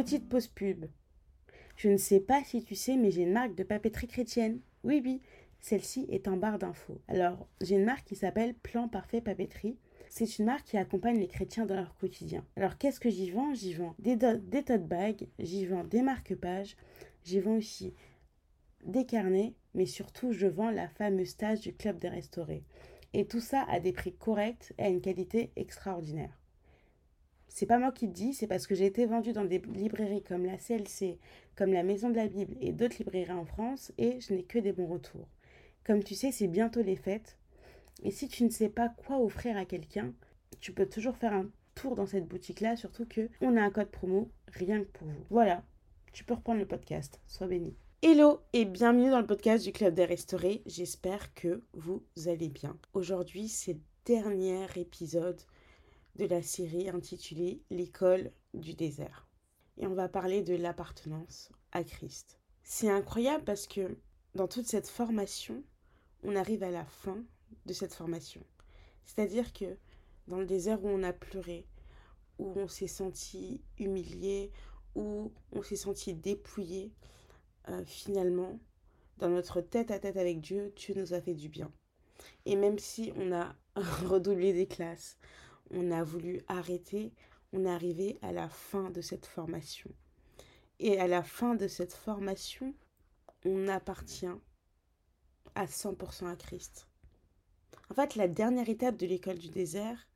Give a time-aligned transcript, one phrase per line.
[0.00, 0.86] Petite pause pub.
[1.76, 4.60] Je ne sais pas si tu sais, mais j'ai une marque de papeterie chrétienne.
[4.82, 5.20] Oui, oui,
[5.60, 7.02] celle-ci est en barre d'infos.
[7.06, 9.76] Alors, j'ai une marque qui s'appelle Plan Parfait Papeterie.
[10.08, 12.46] C'est une marque qui accompagne les chrétiens dans leur quotidien.
[12.56, 13.52] Alors, qu'est-ce que j'y vends?
[13.52, 16.78] J'y vends des, des tote bags, j'y vends des marque-pages,
[17.22, 17.92] j'y vends aussi
[18.86, 22.64] des carnets, mais surtout, je vends la fameuse tâche du Club des Restaurés.
[23.12, 26.39] Et tout ça à des prix corrects et à une qualité extraordinaire.
[27.52, 30.22] C'est pas moi qui le dis, c'est parce que j'ai été vendue dans des librairies
[30.22, 31.18] comme la CLC,
[31.56, 34.60] comme la Maison de la Bible et d'autres librairies en France et je n'ai que
[34.60, 35.26] des bons retours.
[35.84, 37.36] Comme tu sais, c'est bientôt les fêtes.
[38.04, 40.14] Et si tu ne sais pas quoi offrir à quelqu'un,
[40.60, 43.90] tu peux toujours faire un tour dans cette boutique-là, surtout que on a un code
[43.90, 45.24] promo rien que pour vous.
[45.28, 45.64] Voilà,
[46.12, 47.20] tu peux reprendre le podcast.
[47.26, 47.74] Sois béni.
[48.00, 50.62] Hello et bienvenue dans le podcast du Club des Restaurés.
[50.66, 52.78] J'espère que vous allez bien.
[52.94, 55.40] Aujourd'hui, c'est le dernier épisode
[56.16, 59.28] de la série intitulée L'école du désert.
[59.78, 62.38] Et on va parler de l'appartenance à Christ.
[62.62, 63.96] C'est incroyable parce que
[64.34, 65.62] dans toute cette formation,
[66.22, 67.24] on arrive à la fin
[67.66, 68.44] de cette formation.
[69.04, 69.76] C'est-à-dire que
[70.28, 71.66] dans le désert où on a pleuré,
[72.38, 74.52] où on s'est senti humilié,
[74.94, 76.92] où on s'est senti dépouillé,
[77.68, 78.58] euh, finalement,
[79.18, 81.72] dans notre tête à tête avec Dieu, Dieu nous a fait du bien.
[82.46, 83.54] Et même si on a
[84.04, 85.18] redoublé des classes,
[85.70, 87.12] on a voulu arrêter,
[87.52, 89.90] on est arrivé à la fin de cette formation.
[90.78, 92.74] Et à la fin de cette formation,
[93.44, 94.26] on appartient
[95.54, 96.86] à 100% à Christ.
[97.90, 100.08] En fait, la dernière étape de l'école du désert,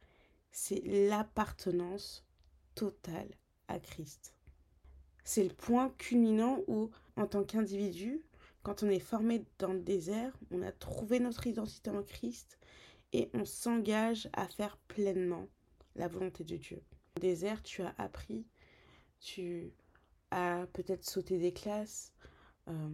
[0.52, 2.24] c'est l'appartenance
[2.74, 3.30] totale
[3.68, 4.34] à Christ.
[5.24, 8.22] C'est le point culminant où, en tant qu'individu,
[8.62, 12.58] quand on est formé dans le désert, on a trouvé notre identité en Christ
[13.14, 15.46] et on s'engage à faire pleinement
[15.94, 16.82] la volonté de Dieu.
[17.16, 18.44] Au désert, tu as appris,
[19.20, 19.72] tu
[20.32, 22.12] as peut-être sauté des classes,
[22.68, 22.90] euh,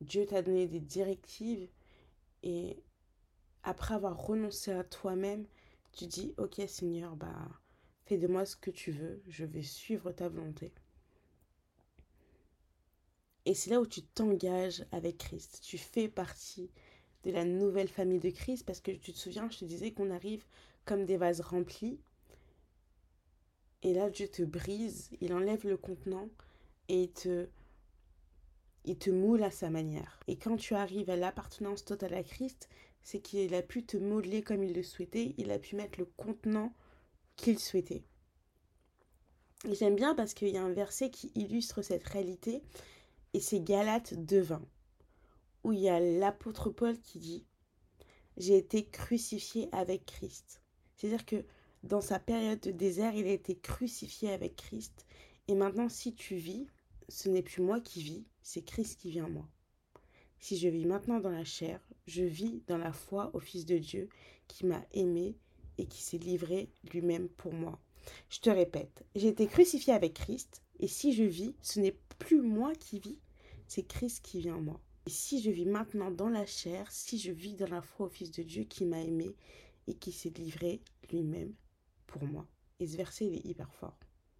[0.00, 1.68] Dieu t'a donné des directives
[2.42, 2.82] et
[3.62, 5.46] après avoir renoncé à toi-même,
[5.92, 7.48] tu dis Ok Seigneur, bah
[8.06, 10.72] fais de moi ce que tu veux, je vais suivre ta volonté.
[13.44, 15.60] Et c'est là où tu t'engages avec Christ.
[15.62, 16.70] Tu fais partie
[17.24, 20.10] de la nouvelle famille de Christ parce que tu te souviens, je te disais qu'on
[20.10, 20.44] arrive
[20.84, 22.00] comme des vases remplis.
[23.82, 26.28] Et là, Dieu te brise, il enlève le contenant
[26.88, 27.48] et il te,
[28.84, 30.20] il te moule à sa manière.
[30.26, 32.68] Et quand tu arrives à l'appartenance totale à Christ,
[33.02, 36.06] c'est qu'il a pu te modeler comme il le souhaitait, il a pu mettre le
[36.06, 36.74] contenant
[37.36, 38.02] qu'il souhaitait.
[39.70, 42.62] J'aime bien parce qu'il y a un verset qui illustre cette réalité,
[43.34, 44.60] et c'est Galates 2.20
[45.68, 47.44] où il y a l'apôtre Paul qui dit
[48.38, 50.62] J'ai été crucifié avec Christ.
[50.96, 51.44] C'est-à-dire que
[51.82, 55.06] dans sa période de désert, il a été crucifié avec Christ.
[55.46, 56.66] Et maintenant, si tu vis,
[57.10, 59.46] ce n'est plus moi qui vis, c'est Christ qui vit en moi.
[60.40, 63.76] Si je vis maintenant dans la chair, je vis dans la foi au Fils de
[63.76, 64.08] Dieu
[64.46, 65.36] qui m'a aimé
[65.76, 67.78] et qui s'est livré lui-même pour moi.
[68.30, 72.40] Je te répète, j'ai été crucifié avec Christ, et si je vis, ce n'est plus
[72.40, 73.18] moi qui vis,
[73.66, 74.80] c'est Christ qui vit en moi.
[75.08, 78.08] Et si je vis maintenant dans la chair, si je vis dans la foi au
[78.10, 79.34] Fils de Dieu qui m'a aimé
[79.86, 81.54] et qui s'est livré lui-même
[82.06, 82.46] pour moi.
[82.78, 83.98] Et ce verset, il est hyper fort.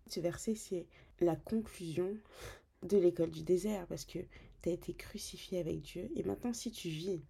[0.09, 0.87] Ce verset, c'est
[1.21, 2.15] la conclusion
[2.83, 4.19] de l'école du désert parce que
[4.61, 6.11] tu as été crucifié avec Dieu.
[6.17, 7.23] Et maintenant, si tu vis,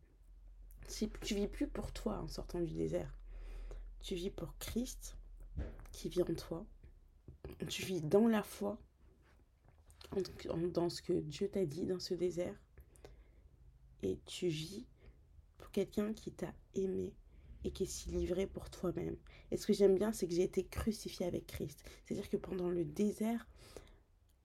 [0.88, 3.16] si tu vis plus pour toi en sortant du désert,
[4.00, 5.16] tu vis pour Christ
[5.92, 6.66] qui vit en toi.
[7.68, 8.80] Tu vis dans la foi,
[10.72, 12.56] dans ce que Dieu t'a dit dans ce désert
[14.02, 14.86] et tu vis
[15.58, 17.14] pour quelqu'un qui t'a aimé
[17.64, 19.16] et qui si livré pour toi-même.
[19.50, 21.82] Et ce que j'aime bien, c'est que j'ai été crucifié avec Christ.
[22.04, 23.46] C'est-à-dire que pendant le désert,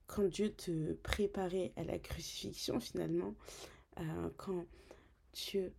[0.06, 3.34] quand Dieu te préparait à la crucifixion finalement,
[4.00, 4.66] euh, quand
[5.32, 5.72] Dieu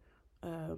[0.46, 0.76] euh,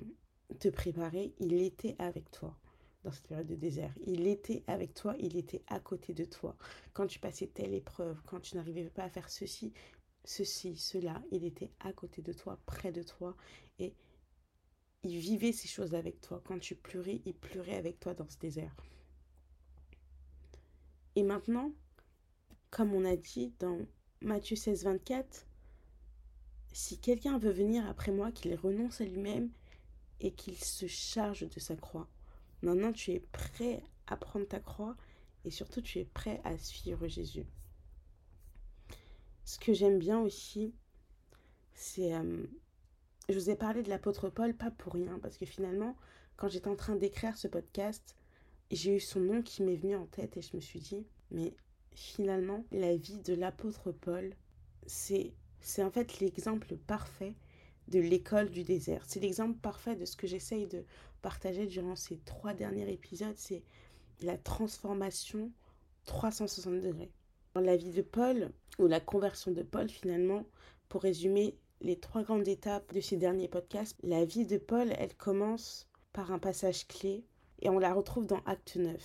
[0.59, 2.57] te préparait, il était avec toi
[3.03, 3.93] dans cette période de désert.
[4.05, 6.55] Il était avec toi, il était à côté de toi.
[6.93, 9.73] Quand tu passais telle épreuve, quand tu n'arrivais pas à faire ceci,
[10.27, 11.21] ceci, cela.
[11.31, 13.35] Il était à côté de toi, près de toi,
[13.79, 13.93] et
[15.03, 16.41] il vivait ces choses avec toi.
[16.45, 18.75] Quand tu pleurais, il pleurait avec toi dans ce désert.
[21.15, 21.71] Et maintenant,
[22.69, 23.79] comme on a dit dans
[24.21, 25.47] Matthieu 16, 24,
[26.73, 29.49] si quelqu'un veut venir après moi, qu'il renonce à lui-même
[30.19, 32.07] et qu'il se charge de sa croix.
[32.61, 34.95] Maintenant, tu es prêt à prendre ta croix
[35.45, 37.45] et surtout tu es prêt à suivre Jésus.
[39.47, 40.73] Ce que j'aime bien aussi,
[41.73, 42.13] c'est...
[42.13, 42.45] Euh,
[43.29, 45.95] je vous ai parlé de l'apôtre Paul, pas pour rien, parce que finalement,
[46.35, 48.17] quand j'étais en train d'écrire ce podcast,
[48.71, 51.55] j'ai eu son nom qui m'est venu en tête et je me suis dit, mais
[51.93, 54.35] finalement, la vie de l'apôtre Paul,
[54.85, 55.33] c'est
[55.79, 57.33] en fait l'exemple parfait
[57.87, 59.05] de l'école du désert.
[59.07, 60.83] C'est l'exemple parfait de ce que j'essaye de
[61.21, 63.63] partager durant ces trois derniers épisodes, c'est
[64.19, 65.53] la transformation
[66.03, 67.13] 360 degrés.
[67.59, 70.45] La vie de Paul, ou la conversion de Paul finalement,
[70.89, 75.15] pour résumer les trois grandes étapes de ces derniers podcasts, la vie de Paul, elle
[75.15, 77.25] commence par un passage clé
[77.61, 78.95] et on la retrouve dans Acte 9.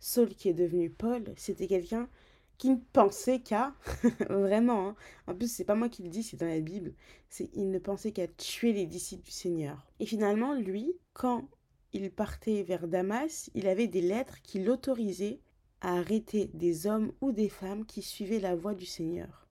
[0.00, 2.08] Saul qui est devenu Paul, c'était quelqu'un
[2.56, 3.74] qui ne pensait qu'à,
[4.28, 4.96] vraiment, hein.
[5.26, 6.92] en plus c'est pas moi qui le dis, c'est dans la Bible,
[7.28, 9.86] c'est il ne pensait qu'à tuer les disciples du Seigneur.
[10.00, 11.48] Et finalement, lui, quand
[11.92, 15.40] il partait vers Damas, il avait des lettres qui l'autorisaient
[15.80, 19.46] à arrêter des hommes ou des femmes qui suivaient la voie du Seigneur.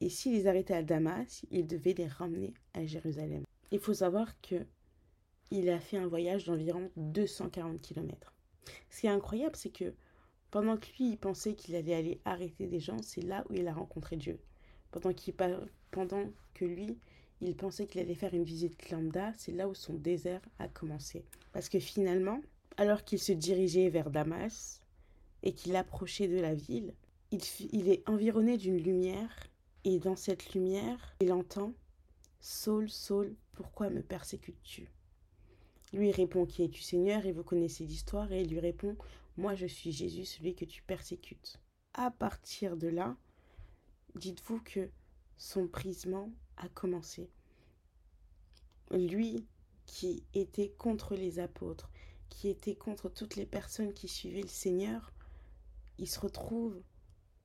[0.00, 3.44] Et s'il les arrêtait à Damas, il devait les ramener à Jérusalem.
[3.70, 4.66] Il faut savoir que
[5.50, 8.32] il a fait un voyage d'environ 240 km.
[8.90, 9.94] Ce qui est incroyable, c'est que
[10.50, 13.68] pendant que lui, il pensait qu'il allait aller arrêter des gens, c'est là où il
[13.68, 14.38] a rencontré Dieu.
[14.90, 15.34] Pendant, qu'il,
[15.90, 16.24] pendant
[16.54, 16.98] que lui,
[17.40, 21.24] il pensait qu'il allait faire une visite lambda, c'est là où son désert a commencé.
[21.52, 22.40] Parce que finalement,
[22.76, 24.81] alors qu'il se dirigeait vers Damas
[25.42, 26.94] et qu'il approchait de la ville,
[27.30, 29.34] il, est environné d'une lumière
[29.84, 31.72] et dans cette lumière, il entend
[32.40, 34.88] Saul, Saul, pourquoi me persécutes-tu?
[35.92, 38.96] Lui répond Qui es-tu Seigneur Et vous connaissez l'histoire et il lui répond
[39.38, 41.58] moi, je suis Jésus, celui que tu persécutes.
[41.94, 43.16] À partir de là,
[44.14, 44.90] dites-vous que
[45.38, 47.30] son brisement a commencé.
[48.90, 49.46] Lui
[49.86, 51.90] qui était contre les apôtres,
[52.28, 55.12] qui était contre toutes les personnes qui suivaient le Seigneur,
[56.02, 56.82] il se retrouve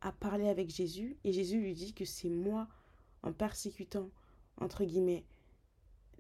[0.02, 2.68] à parler avec Jésus et Jésus lui dit que c'est moi,
[3.22, 4.10] en persécutant,
[4.60, 5.26] entre guillemets,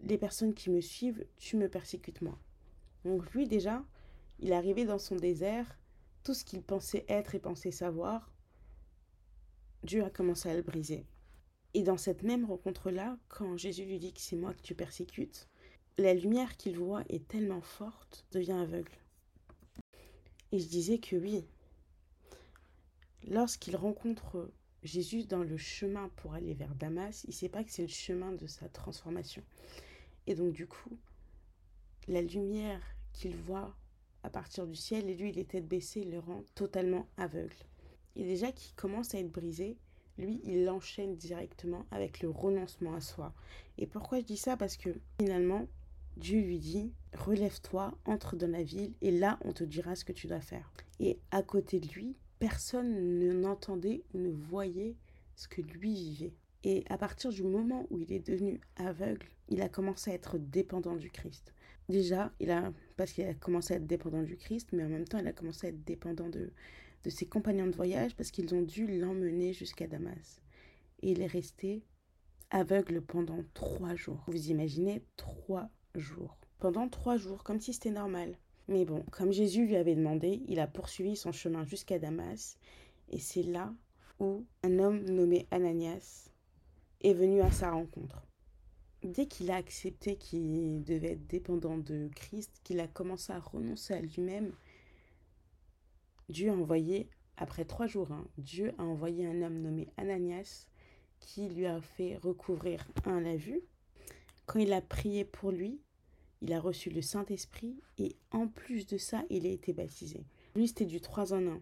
[0.03, 2.37] les personnes qui me suivent, tu me persécutes moi.
[3.05, 3.83] Donc lui déjà,
[4.37, 5.79] il arrivait dans son désert,
[6.23, 8.31] tout ce qu'il pensait être et pensait savoir,
[9.81, 11.07] Dieu a commencé à le briser.
[11.73, 15.47] Et dans cette même rencontre-là, quand Jésus lui dit que c'est moi que tu persécutes,
[15.97, 18.93] la lumière qu'il voit est tellement forte, devient aveugle.
[20.51, 21.47] Et je disais que oui,
[23.27, 24.51] lorsqu'il rencontre
[24.83, 27.87] Jésus dans le chemin pour aller vers Damas, il ne sait pas que c'est le
[27.87, 29.43] chemin de sa transformation.
[30.25, 30.97] Et donc du coup,
[32.07, 32.81] la lumière
[33.13, 33.75] qu'il voit
[34.23, 37.55] à partir du ciel et lui, il est tête baissée, le rend totalement aveugle.
[38.15, 39.77] Et déjà qu'il commence à être brisé,
[40.17, 43.33] lui, il l'enchaîne directement avec le renoncement à soi.
[43.77, 44.57] Et pourquoi je dis ça?
[44.57, 44.89] Parce que
[45.19, 45.67] finalement,
[46.17, 50.13] Dieu lui dit, relève-toi, entre dans la ville, et là, on te dira ce que
[50.13, 50.71] tu dois faire.
[50.99, 54.95] Et à côté de lui, personne ne n'entendait ou ne voyait
[55.35, 56.33] ce que lui vivait.
[56.63, 60.37] Et à partir du moment où il est devenu aveugle, il a commencé à être
[60.37, 61.53] dépendant du Christ.
[61.87, 65.05] Déjà, il a, parce qu'il a commencé à être dépendant du Christ, mais en même
[65.07, 66.51] temps, il a commencé à être dépendant de,
[67.03, 70.41] de ses compagnons de voyage parce qu'ils ont dû l'emmener jusqu'à Damas.
[71.01, 71.85] Et il est resté
[72.49, 74.23] aveugle pendant trois jours.
[74.27, 76.37] Vous imaginez trois jours.
[76.59, 78.37] Pendant trois jours, comme si c'était normal.
[78.67, 82.57] Mais bon, comme Jésus lui avait demandé, il a poursuivi son chemin jusqu'à Damas.
[83.09, 83.73] Et c'est là
[84.19, 86.29] où un homme nommé Ananias
[87.01, 88.27] est venu à sa rencontre
[89.03, 93.93] dès qu'il a accepté qu'il devait être dépendant de Christ, qu'il a commencé à renoncer
[93.93, 94.53] à lui-même,
[96.29, 100.67] Dieu a envoyé, après trois jours, hein, Dieu a envoyé un homme nommé Ananias
[101.19, 103.61] qui lui a fait recouvrir un la vue.
[104.45, 105.81] Quand il a prié pour lui,
[106.41, 110.25] il a reçu le Saint-Esprit et en plus de ça, il a été baptisé.
[110.55, 111.61] Lui, c'était du 3 en 1.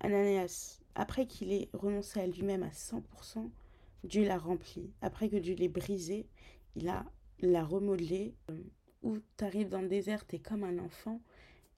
[0.00, 3.50] Ananias, après qu'il ait renoncé à lui-même à 100%,
[4.04, 4.90] Dieu l'a rempli.
[5.00, 6.26] Après que Dieu l'ait brisé,
[6.74, 7.04] il a
[7.42, 8.34] l'a remodelé.
[8.50, 8.62] Euh,
[9.02, 11.20] où tu arrives dans le désert, tu es comme un enfant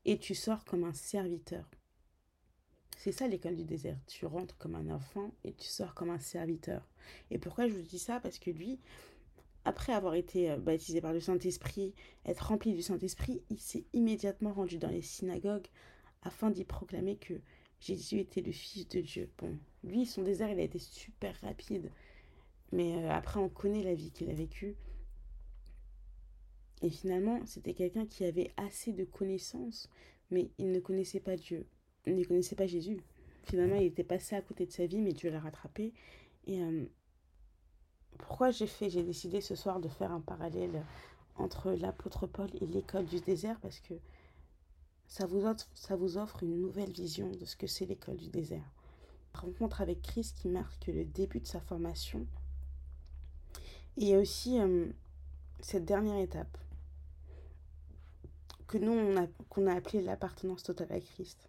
[0.05, 1.71] et tu sors comme un serviteur.
[2.99, 3.99] C'est ça l'école du désert.
[4.07, 6.87] Tu rentres comme un enfant et tu sors comme un serviteur.
[7.31, 8.21] Et pourquoi je vous dis ça?
[8.21, 8.79] Parce que lui,
[9.65, 11.95] après avoir été euh, baptisé par le Saint-Esprit,
[12.27, 15.67] être rempli du Saint-Esprit, il s'est immédiatement rendu dans les synagogues
[16.23, 17.35] afin d'y proclamer que
[17.81, 19.31] Jésus était le Fils de Dieu.
[19.39, 21.91] Bon, lui, son désert, il a été super rapide.
[22.73, 24.77] Mais euh, après, on connaît la vie qu'il a vécue.
[26.83, 29.89] Et finalement, c'était quelqu'un qui avait assez de connaissances,
[30.31, 31.67] mais il ne connaissait pas Dieu.
[32.07, 33.01] Il ne connaissait pas Jésus.
[33.45, 35.93] Finalement, il était passé à côté de sa vie, mais Dieu l'a rattrapé.
[36.47, 36.85] Et euh,
[38.19, 40.85] pourquoi j'ai fait, j'ai décidé ce soir de faire un parallèle
[41.37, 43.95] entre l'apôtre Paul et l'école du désert, parce que
[45.07, 48.29] ça vous, offre, ça vous offre une nouvelle vision de ce que c'est l'école du
[48.29, 48.71] désert.
[49.35, 52.27] Rencontre avec Christ qui marque le début de sa formation
[53.97, 54.87] et il y a aussi euh,
[55.61, 56.59] cette dernière étape
[58.67, 61.49] que nous, on a, qu'on a appelée l'appartenance totale à Christ.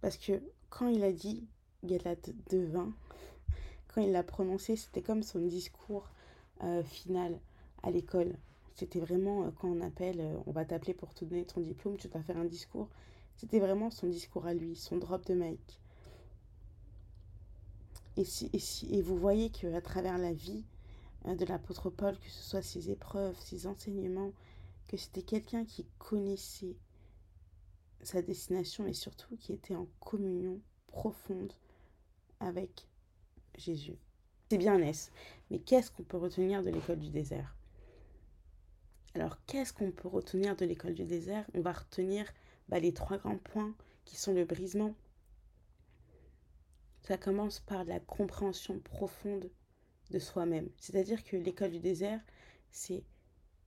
[0.00, 1.46] Parce que quand il a dit
[1.84, 2.92] Galate 2.20,
[3.92, 6.08] quand il l'a prononcé, c'était comme son discours
[6.62, 7.40] euh, final
[7.82, 8.36] à l'école.
[8.76, 11.96] C'était vraiment euh, quand on appelle, euh, on va t'appeler pour te donner ton diplôme,
[11.96, 12.88] tu vas faire un discours.
[13.36, 15.80] C'était vraiment son discours à lui, son drop de mic.
[18.16, 20.64] Et, si, et, si, et vous voyez qu'à travers la vie
[21.24, 24.32] de l'apôtre Paul, que ce soit ses épreuves, ses enseignements,
[24.88, 26.76] que c'était quelqu'un qui connaissait
[28.02, 31.52] sa destination et surtout qui était en communion profonde
[32.40, 32.89] avec
[33.56, 33.96] Jésus.
[34.50, 35.10] C'est bien Ness,
[35.50, 37.56] mais qu'est-ce qu'on peut retenir de l'école du désert?
[39.14, 41.44] Alors, qu'est-ce qu'on peut retenir de l'école du désert?
[41.54, 42.26] On va retenir
[42.68, 44.94] bah, les trois grands points qui sont le brisement.
[47.02, 49.50] Ça commence par la compréhension profonde
[50.10, 50.68] de soi-même.
[50.78, 52.20] C'est-à-dire que l'école du désert,
[52.70, 53.04] c'est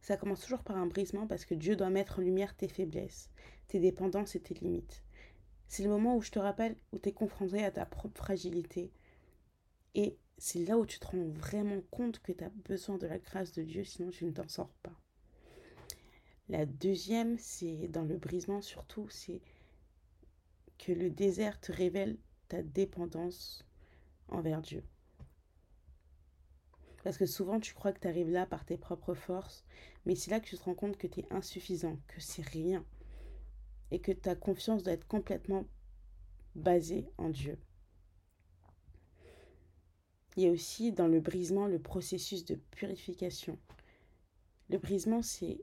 [0.01, 3.29] ça commence toujours par un brisement parce que Dieu doit mettre en lumière tes faiblesses,
[3.69, 5.01] tes dépendances et tes limites.
[5.69, 8.91] C'est le moment où je te rappelle où tu es confronté à ta propre fragilité.
[9.95, 13.19] Et c'est là où tu te rends vraiment compte que tu as besoin de la
[13.19, 14.99] grâce de Dieu, sinon tu ne t'en sors pas.
[16.49, 19.41] La deuxième, c'est dans le brisement surtout, c'est
[20.77, 22.17] que le désert te révèle
[22.49, 23.65] ta dépendance
[24.27, 24.83] envers Dieu.
[27.03, 29.65] Parce que souvent, tu crois que tu arrives là par tes propres forces,
[30.05, 32.85] mais c'est là que tu te rends compte que tu es insuffisant, que c'est rien,
[33.91, 35.65] et que ta confiance doit être complètement
[36.55, 37.57] basée en Dieu.
[40.35, 43.57] Il y a aussi dans le brisement le processus de purification.
[44.69, 45.61] Le brisement, c'est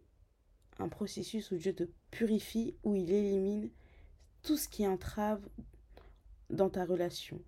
[0.78, 3.70] un processus où Dieu te purifie, où il élimine
[4.42, 5.46] tout ce qui entrave
[6.48, 7.40] dans ta relation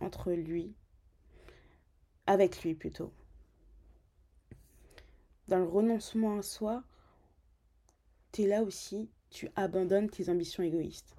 [0.00, 0.74] entre lui
[2.26, 3.12] avec lui plutôt.
[5.48, 6.82] Dans le renoncement à soi,
[8.32, 11.14] tu es là aussi, tu abandonnes tes ambitions égoïstes.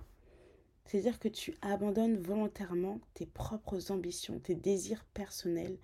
[0.88, 5.78] C'est-à-dire que tu abandonnes volontairement tes propres ambitions, tes désirs personnels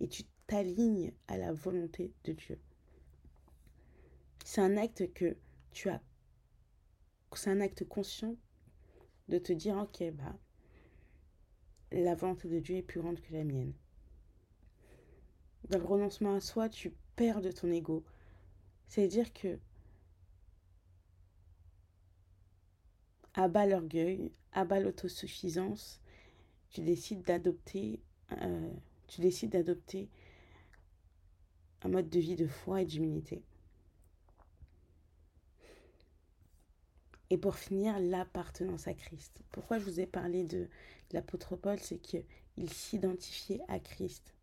[0.00, 2.58] et tu t'alignes à la volonté de Dieu.
[4.44, 5.36] C'est un acte que
[5.72, 6.02] tu as.
[7.34, 8.36] C'est un acte conscient
[9.28, 10.36] de te dire ok, bah,
[11.92, 13.72] la volonté de Dieu est plus grande que la mienne.
[15.70, 18.04] Dans le renoncement à soi, tu perds de ton ego.
[18.88, 19.58] C'est-à-dire que
[23.42, 26.00] abat l'orgueil, abat l'autosuffisance,
[26.70, 28.00] tu décides d'adopter
[28.32, 28.70] euh,
[29.08, 30.08] tu décides d'adopter
[31.82, 33.42] un mode de vie de foi et d'humilité.
[37.30, 39.40] Et pour finir, l'appartenance à Christ.
[39.50, 40.68] Pourquoi je vous ai parlé de
[41.12, 42.24] l'apôtre Paul, c'est qu'il
[42.70, 44.34] s'identifiait à Christ.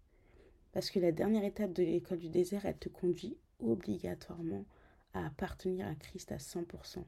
[0.74, 4.66] Parce que la dernière étape de l'école du désert, elle te conduit obligatoirement
[5.14, 7.04] à appartenir à Christ à 100%.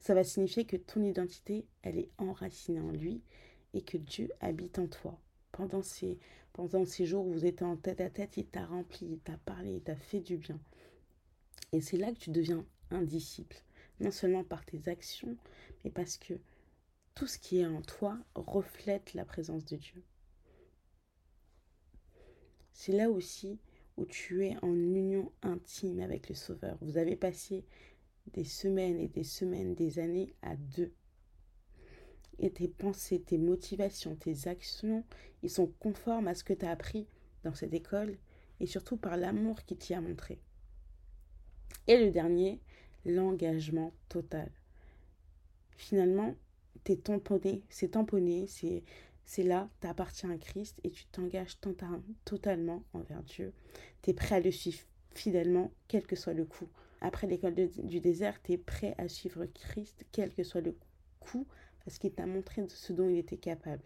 [0.00, 3.22] Ça va signifier que ton identité, elle est enracinée en lui
[3.74, 5.20] et que Dieu habite en toi.
[5.52, 6.18] Pendant ces,
[7.06, 9.82] jours où vous êtes en tête à tête, il t'a rempli, il t'a parlé, il
[9.82, 10.58] t'a fait du bien.
[11.72, 13.62] Et c'est là que tu deviens un disciple.
[14.00, 15.36] Non seulement par tes actions,
[15.84, 16.34] mais parce que
[17.14, 20.02] tout ce qui est en toi reflète la présence de Dieu.
[22.72, 23.58] C'est là aussi
[23.98, 26.78] où tu es en union intime avec le Sauveur.
[26.80, 27.66] Vous avez passé
[28.34, 30.92] des semaines et des semaines, des années à deux.
[32.38, 35.04] Et tes pensées, tes motivations, tes actions,
[35.42, 37.06] ils sont conformes à ce que tu as appris
[37.44, 38.16] dans cette école
[38.60, 40.38] et surtout par l'amour qu'il t'y a montré.
[41.86, 42.60] Et le dernier,
[43.04, 44.50] l'engagement total.
[45.76, 46.34] Finalement,
[46.84, 48.82] t'es tamponné, c'est tamponné, c'est
[49.30, 51.56] c'est là, tu appartiens à Christ et tu t'engages
[52.24, 53.52] totalement envers Dieu.
[54.02, 54.80] Tu es prêt à le suivre
[55.14, 56.68] fidèlement, quel que soit le coup.
[57.00, 60.76] Après l'école du désert, tu es prêt à suivre Christ, quel que soit le
[61.18, 61.46] coup,
[61.84, 63.82] parce qu'il t'a montré ce dont il était capable.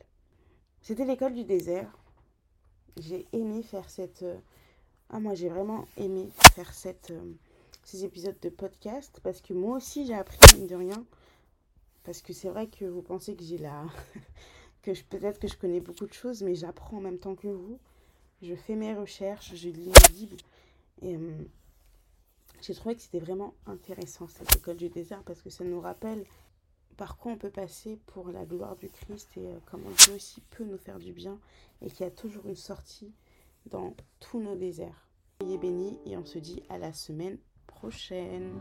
[0.82, 1.90] C'était l'école du désert.
[2.98, 4.22] J'ai aimé faire cette...
[4.22, 4.36] Euh,
[5.10, 7.32] ah, moi, j'ai vraiment aimé faire cette, euh,
[7.84, 11.06] ces épisodes de podcast, parce que moi aussi, j'ai appris, mine de rien.
[12.02, 13.86] Parce que c'est vrai que vous pensez que j'ai la...
[14.82, 17.78] que peut-être que je connais beaucoup de choses, mais j'apprends en même temps que vous.
[18.42, 20.36] Je fais mes recherches, je lis la Bible.
[21.00, 21.44] Et euh,
[22.66, 26.24] j'ai trouvé que c'était vraiment intéressant cette école du désert parce que ça nous rappelle
[26.96, 30.40] par quoi on peut passer pour la gloire du Christ et euh, comment Dieu aussi
[30.50, 31.38] peut nous faire du bien
[31.82, 33.12] et qu'il y a toujours une sortie
[33.66, 35.08] dans tous nos déserts.
[35.40, 38.52] Soyez bénis et on se dit à la semaine prochaine.